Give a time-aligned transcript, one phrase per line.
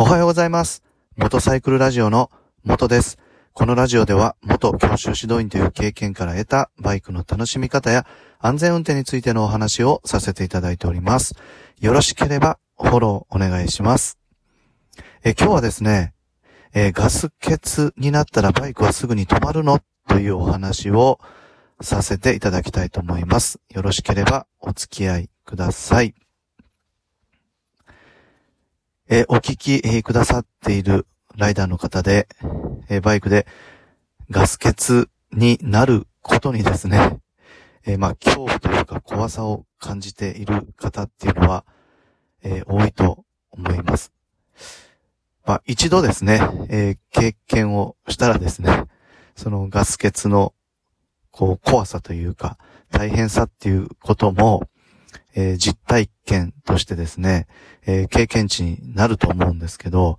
[0.00, 0.84] おはようございます。
[1.16, 2.30] 元サイクルラジオの
[2.62, 3.18] 元です。
[3.52, 8.06] このラジオでは元教習指導員という経験から得たバイクの楽しみ方や
[8.38, 11.34] 安全運転についてのお話をさせていただいております。
[11.80, 14.20] よろしければフォローお願いします。
[15.24, 16.14] え今日はですね、
[16.74, 19.80] えガス欠になったらバイクはすぐに止まるの？
[20.06, 21.18] というお話を
[21.80, 23.58] させていただきたいと思います。
[23.74, 26.14] よろしければお付き合いください。
[29.10, 32.28] えーお聞き、えーくださっているライダーの方で、
[32.90, 33.46] えーバイクで
[34.30, 37.18] ガス欠になることにですね、
[37.86, 41.64] えまあ、恐怖というか怖さを感じている方っていうのは、
[42.42, 44.12] え多いと思います。
[45.46, 48.84] まあ、一度ですね、え経験をしたらですね、
[49.36, 50.52] そのガス欠の、
[51.30, 52.58] こう、怖さというか、
[52.90, 54.68] 大変さっていうことも、
[55.34, 57.46] えー実体験としてですね、
[57.86, 60.18] えー経験値になると思うんですけど、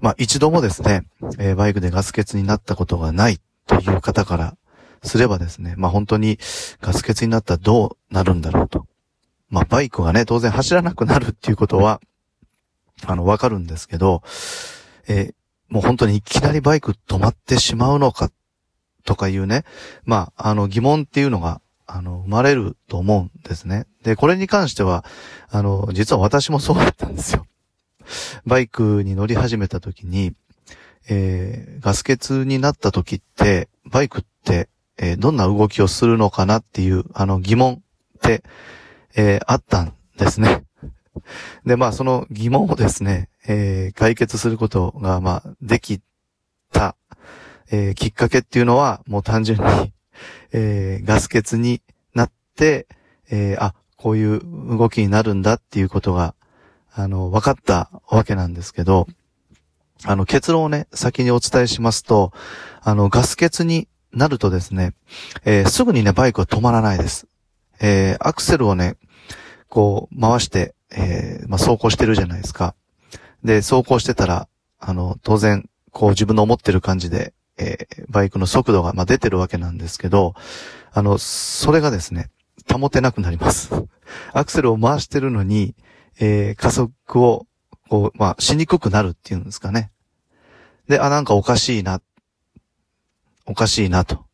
[0.00, 1.06] まあ一度もですね、
[1.38, 4.56] えーバイクでガス欠になったことがないという方から
[5.02, 6.38] すればですね、まあ本当に
[6.80, 8.86] ガス欠になったらどうなるんだろうと。
[9.50, 12.00] まあバイクがね、当然走らなくなるっていうことは、
[13.06, 14.22] あの、わかるんですけど、
[15.08, 15.32] え
[15.68, 18.30] もう本当にいきなりバイク止まってしまうのか
[19.04, 19.64] とかいうね、
[20.04, 23.86] まあ、あの疑問っていうのが、あの、生まれると思うんですね。
[24.02, 25.04] で、これに関しては、
[25.50, 27.46] あの、実は私もそうだったんですよ。
[28.46, 30.34] バイクに乗り始めた時に、
[31.08, 37.82] えーガス欠になった時って、バイクって、えーどんな動きをするのかなっていう、あの疑問
[38.16, 38.42] って、
[39.14, 40.64] えーあったんですね。
[41.66, 46.00] で、まあ、その疑問をですね、えー解決することが、まあ、でき
[46.72, 46.96] た、
[47.70, 49.92] えーきっかけっていうのは、もう単純に、
[50.52, 51.82] えーガス欠に
[52.14, 52.86] なって、
[53.30, 54.40] えーあ、こういう
[54.78, 56.34] 動きになるんだっていうことが、
[56.92, 59.06] あの、分かったわけなんですけど、
[60.04, 62.32] あの、結論をね、先にお伝えしますと、
[62.82, 64.92] あの、ガス欠になるとですね、
[65.44, 67.26] えーすぐにね、バイクは止まらないです。
[67.80, 68.96] えーアクセルをね、
[69.68, 72.74] こう、回して、えーまあ、走行してるじゃないですか。
[73.42, 80.34] で、走行してたら、あの、当然、こう自分の思ってる感じで、えーバイクの速度が、まあ、出てるわけなんですけど、
[80.92, 82.30] あの、それがですね、
[82.72, 83.70] 保てなくなります。
[84.32, 85.74] アクセルを回してるのに、
[86.20, 87.46] えー加速を、
[87.88, 89.90] こう、まあ、しにくくなるっていうんですかね。
[90.88, 92.00] で、あ、なんかおかしいな。
[93.46, 94.24] おかしいなと。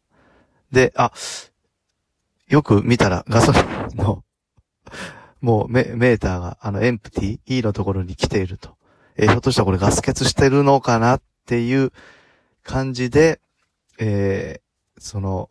[0.72, 1.12] で、あ、
[2.48, 4.24] よく見たらガソリンの、
[5.40, 8.76] もうメーターが、あの、エンプティ、E のところに来ていると。
[9.16, 11.92] えーひょっとしたらこれガス欠してるのかなっていう
[12.70, 13.40] 感じで、
[13.98, 14.70] えー
[15.02, 15.48] その、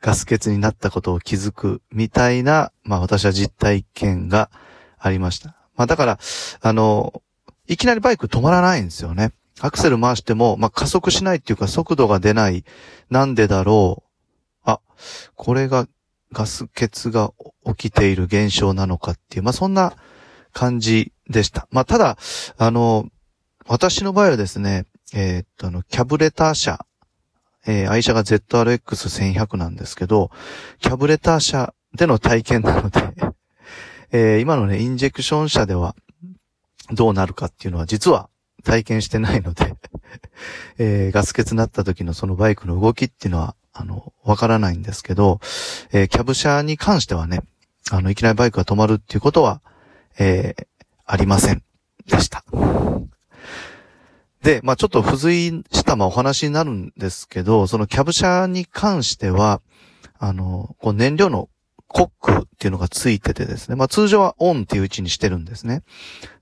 [0.00, 4.50] ガス欠になったことを気づくみたいな、まあ私は実体験が
[4.98, 5.56] ありました。
[5.76, 6.18] まあだから、
[6.60, 7.22] あの、
[7.68, 9.32] いきなりバイク止まらないんですよね。
[9.60, 12.64] アクセル回しても、まあ加速しないっていうか速度が出ない。
[13.08, 14.08] なんでだろう。
[14.64, 14.80] あ、
[15.36, 15.86] これが
[16.32, 17.32] ガス欠が
[17.64, 19.94] 起きている現象なのかっていう、まあそんな
[20.52, 21.68] 感じでした。
[21.70, 22.18] まあただ、
[22.58, 23.06] あの、
[23.66, 26.78] 私の場合はですね、えーっと、あの、キャブレター車、
[27.66, 30.30] えー愛車が ZRX1100 なんですけど、
[30.78, 33.00] キャブレター車での体験なので、
[34.12, 35.94] えー今のね、インジェクション車では
[36.92, 38.28] どうなるかっていうのは実は
[38.64, 39.74] 体験してないので、
[40.78, 45.40] えーガス欠になった時のそのバイクの動きっていうのは、あの、わからないんですけど、
[45.92, 47.42] えーキャブ車に関してはね、
[47.90, 49.60] あの、いきなりバイクが止まるっていうことは、
[50.18, 50.66] えー
[51.12, 51.64] ありません
[52.06, 52.44] でした。
[54.42, 59.60] で、まあちょっと付随したまあお話になるんですけど、そのキャブ車に関しては、
[60.18, 61.48] あの、こう燃料の
[61.88, 65.82] コックっていうのがついててですね、まあ通常はオンっていう位置にしてるんですね。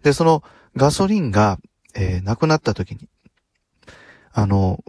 [0.03, 0.43] で、その
[0.77, 1.59] ガソリンが、
[1.95, 3.09] えーなくなった時に、
[4.33, 4.85] あの、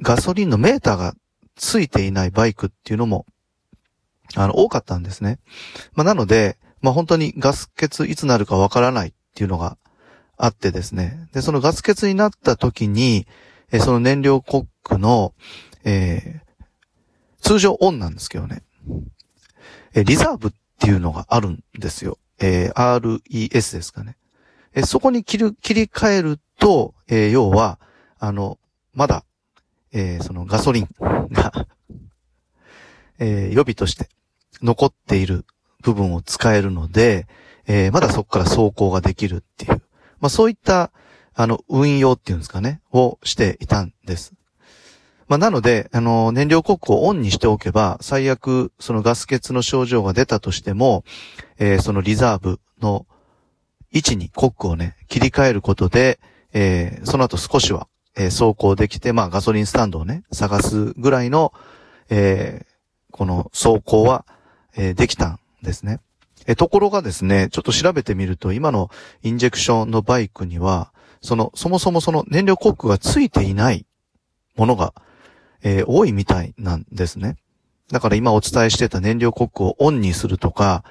[0.00, 1.14] ガソリンのメーターが
[1.54, 3.26] ついていないバイクっていうのも、
[4.34, 5.38] あの、多かったんですね。
[5.92, 9.78] まあなので、まあ本当にガス欠いつなるかわからないっていうのが
[10.36, 11.28] あってですね。
[11.32, 13.26] で、そのガス欠になった時に、
[13.70, 15.34] えその燃料コックの、
[15.84, 16.44] えー
[17.40, 18.62] 通常オンなんですけどね。
[19.94, 22.16] えリザーブっていうのがあるんですよ。
[22.38, 24.16] えー RES ですかね。
[24.72, 27.78] えそこに切る、切り替えると、えー要は、
[28.18, 28.58] あの、
[28.94, 29.26] まだ、
[29.92, 30.88] えーそのガソリン
[31.32, 31.66] が、
[33.18, 34.08] え予備として
[34.62, 35.44] 残っている
[35.82, 37.26] 部分を使えるので、
[37.66, 39.82] えまだそこから走行ができるっていう。
[40.24, 40.90] まあそういった、
[41.34, 44.32] あの、運用っていうんですかね、をしていたんです。
[45.28, 51.04] まあなので、あの、燃料コックをオンにしておけば、最悪、そのガス欠の症状が出たとしても、
[51.58, 53.06] えーそのリザーブの
[53.92, 56.18] 位置にコックをね、切り替えることで、
[56.54, 57.86] えー、その後少しは、
[58.16, 61.52] えー、走行できて、まあガソリンスタンドをね、探すぐらいの、
[62.08, 62.66] えー、
[63.10, 64.24] この走行は、
[64.74, 66.00] えー、できたんですね。
[66.46, 68.90] えところがですね、ちょっと調べてみると、今の
[69.22, 73.86] インジェクションのバイクには、その、そもそもその燃料コックがついていない
[74.56, 74.94] ものが、
[75.62, 77.36] えー、多いみたいなんですね。
[77.90, 80.84] だから今お伝えしてた燃料コックをオンにするとか、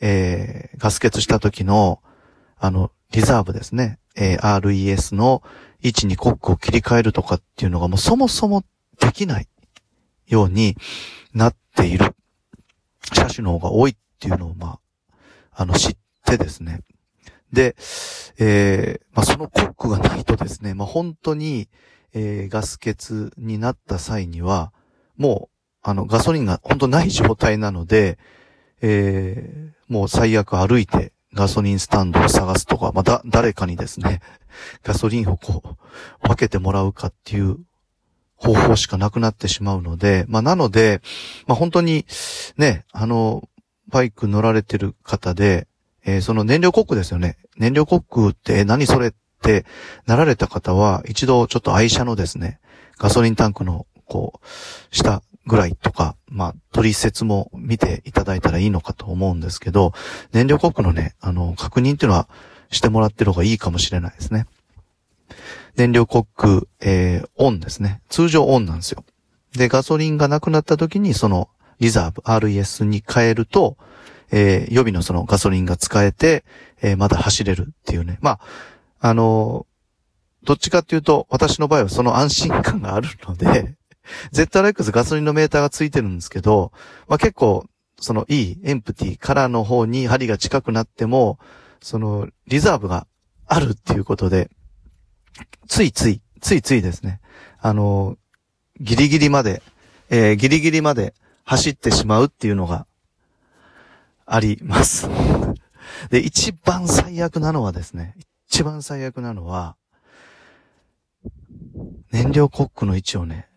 [0.00, 2.00] えー、ガス欠した時の、
[2.56, 3.98] あの、リザーブですね。
[4.16, 5.42] えー、RES の
[5.82, 8.64] 位置にコックを切り替えるとかっていうのがもうそもそも
[9.00, 9.48] できない
[10.26, 10.76] ように
[11.32, 12.14] なっている
[13.12, 14.79] 車種の方が多いっていうのを、まあ、
[15.60, 16.80] あの、知ってですね。
[17.52, 17.76] で、
[18.38, 21.68] えー、まあ、そのコックがないとですね、まあ、本当に、
[22.14, 24.72] えー、ガス欠になった際には、
[25.18, 28.18] もう、あの、ガソリンが本当ない状態なので、
[28.80, 34.22] えー、もう最悪歩いてガソリンスタンドを探すとか、また誰かにですね、
[34.82, 37.58] ガソリンをこう、分けてもらうかっていう
[38.36, 41.02] 方法しかなくなってしまうので、まあなので、
[41.46, 42.06] まあ本当に、
[42.56, 43.46] ね、あの、
[43.90, 45.66] バイク乗られてる方で、
[46.04, 47.36] えー、その燃料コックですよね。
[47.58, 49.66] 燃料コックって何それって
[50.06, 52.60] なられた方は、一度ちょっと愛車のですね、
[52.98, 59.92] ガソリンタンクの、こう、下ぐらいとか、まあ、取説も見ていただいたらいいのかと思うんですけど、
[60.32, 62.28] 燃料コックのね、あの、確認っていうのは
[62.70, 64.46] してもらってる方がいいかもしれないですね。
[65.76, 68.02] 燃料コック、えー、オンですね。
[68.08, 69.04] 通常オンなんですよ。
[69.56, 71.48] で、ガソリンがなくなった時にその
[71.80, 73.76] リザーブ、RES に変えると、
[74.30, 76.44] えー、予備のそのガソリンが使えて、
[76.80, 78.18] えー、まだ走れるっていうね。
[78.20, 78.40] まあ、
[79.00, 83.74] あのー、どっちかっていうと、私の場合はその安心感があるので、
[84.32, 86.72] ZRX ガソリンのメーターがついてるんですけど、
[87.08, 87.66] まあ結構、
[87.98, 91.38] そのいいエンプティからの方に針が近くなっても、
[91.82, 93.06] そのリザーブが
[93.46, 94.50] あるっていうことで、
[95.66, 97.20] ついつい、ついついですね。
[97.58, 98.16] あの、
[98.80, 99.62] ギリギリまで、
[100.08, 101.14] えー、ギリギリまで
[101.50, 102.86] 走ってしまうっていうのが
[104.24, 105.10] あります。
[106.08, 108.14] で、一番最悪なのはですね、
[108.46, 109.74] 一番最悪なのは、
[112.12, 113.48] 燃料コックの位置をね、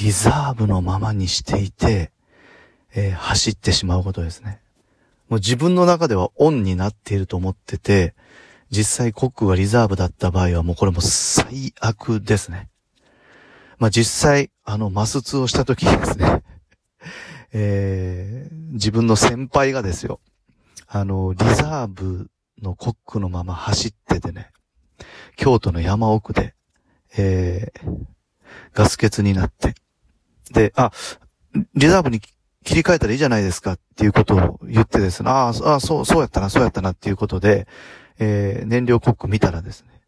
[0.00, 2.12] リザーブのままにしていて、
[2.94, 4.60] えー、走ってしまうことですね。
[5.28, 8.14] もう自分の中ではオンになっていると思ってて、
[8.70, 12.68] 実際コックがリザーブだった場合はもうこれも最悪ですね。
[13.78, 16.44] まあ、実際、あの、マス2をした時にですね、
[17.52, 20.20] えー、自分の先輩がですよ、
[20.86, 22.30] あの、リザーブ
[22.62, 24.50] のコックのまま走っててね、
[25.36, 26.54] 京都の山奥で、
[27.16, 28.06] えー、
[28.72, 29.74] ガス欠になって、
[30.52, 30.92] で、あ、
[31.74, 37.66] リザーブに切り替えたらいいじゃないですかっていうことを言ってですね、ああ、そう、そうやったな、そうやったなっていうことで、
[38.18, 40.00] えー、燃料コック見たらですね、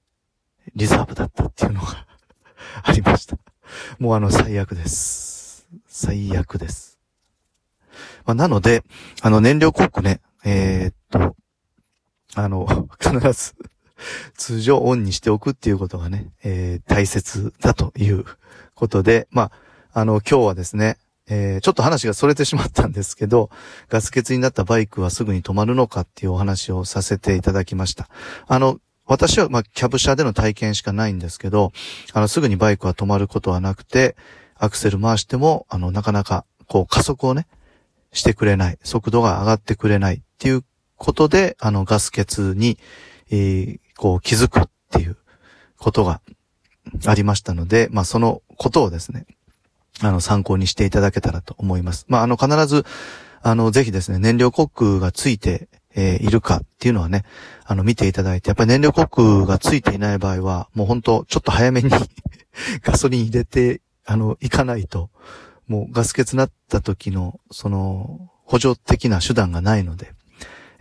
[0.74, 2.06] リザーブだったっていうのが
[2.82, 3.36] ありました。
[3.98, 5.66] もうあの、最悪です。
[5.86, 6.87] 最悪です。
[8.24, 8.82] まあ、なので、
[9.22, 11.36] あの、燃料コックね、えー、っと、
[12.34, 13.54] あの、 必ず
[14.36, 18.24] 通常オンにしておくっていうことがね、えー、大切だという
[18.74, 19.50] ことで、ま
[19.92, 20.98] あ、あの、今日はですね、
[21.30, 23.50] えー、ちょっと話が逸れてしまったんですけど、
[23.88, 28.08] ガス欠になったバイクはすぐに止まるのかっていうお話をさせていただきました。
[28.46, 31.72] あの、私は、まあ、キャブ車での体験しかないんですけど、
[32.12, 34.16] あの、すぐにバイクは止まることはなくて、
[34.56, 37.46] アクセル回しても、あの、なかなか、こう、加速をね、
[38.12, 40.64] してくれない、速度が上がってくれないっていう
[40.96, 42.78] ことで、あの、ガス欠に、
[43.30, 45.16] えー、こう、気づくっていう
[45.76, 46.20] ことが
[47.06, 49.26] ありましたので、まあ、そのことをですね、
[50.00, 52.06] あの、参考にしていただけたらと思います。
[52.08, 52.84] まあ、あの、必ず、
[53.42, 57.24] あの、ぜひですね、燃料コックがついて、えー、いるかっていうのはね、
[57.64, 61.90] あの、見ていただいて、やっぱり燃料コックがついていない場合は、もう本当ちょっと早めに
[62.82, 65.10] ガソリン入れて、あの、行かないと、
[65.68, 70.12] もうガス欠なった時の、その、補助的な手段がないので、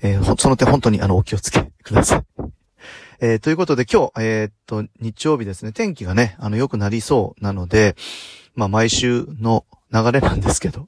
[0.01, 2.23] えー、その点本当にあの、お気をつけください。
[3.19, 7.95] えー、ということで今日、えー、っと、日曜日ですね、天気がね、あの、良くなりそうなので、
[8.55, 10.87] まあ、毎週の流れなんですけど、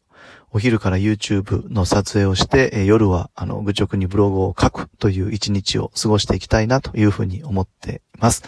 [0.52, 8.44] お昼から YouTube の撮影をして、え夜は、あの、愚直にブログを書くという一日を過ごしていきたいなというふうに思っています。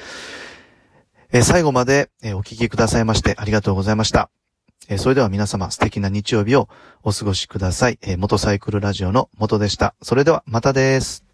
[1.32, 4.41] え最後まで、えお聞きくださいましてありがとうございました。
[4.90, 6.68] えそれでは皆様素敵な日曜日を
[7.04, 8.00] お過ごしください。
[8.02, 9.96] え元サイクルラジオの元でした。
[10.02, 11.31] それではまたです。